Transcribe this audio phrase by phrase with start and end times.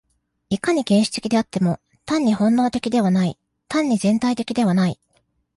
[0.49, 4.99] いかに原始的であっても、単に本能的ではない、単に全体的ではない。